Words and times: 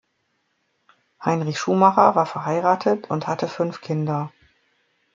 Heinrich 1.23 1.59
Schumacher 1.59 2.15
war 2.15 2.25
verheiratet 2.25 3.11
und 3.11 3.27
hatte 3.27 3.47
fünf 3.47 3.81
Kinder. 3.81 4.33